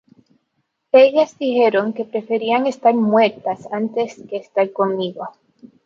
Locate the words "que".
1.93-2.05, 4.27-4.37